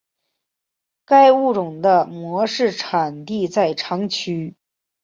[1.05, 4.55] 该物种的模式产地在长崎。